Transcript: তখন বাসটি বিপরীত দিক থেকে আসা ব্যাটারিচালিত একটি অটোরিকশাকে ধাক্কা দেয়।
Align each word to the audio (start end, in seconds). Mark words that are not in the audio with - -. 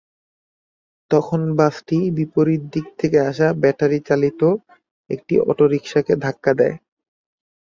তখন 1.11 1.41
বাসটি 1.57 1.97
বিপরীত 2.17 2.61
দিক 2.73 2.85
থেকে 2.99 3.17
আসা 3.29 3.47
ব্যাটারিচালিত 3.61 4.41
একটি 5.09 5.33
অটোরিকশাকে 5.49 6.13
ধাক্কা 6.23 6.51
দেয়। 6.59 6.75